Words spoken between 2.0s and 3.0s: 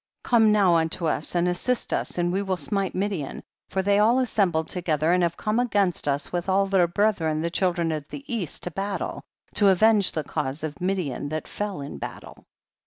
and we will smite